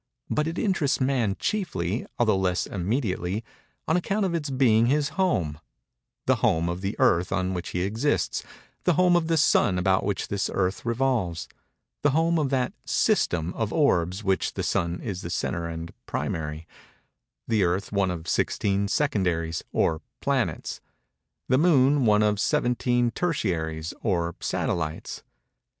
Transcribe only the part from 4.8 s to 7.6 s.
his home; the home of the Earth on